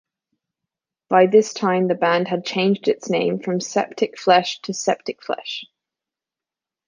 By 1.09 1.27
this 1.27 1.53
time 1.53 1.87
the 1.87 1.93
band 1.93 2.27
had 2.27 2.43
changed 2.43 2.87
its 2.87 3.07
name 3.07 3.37
from 3.37 3.59
Septic 3.61 4.17
Flesh 4.17 4.59
to 4.61 4.71
Septicflesh. 4.71 5.65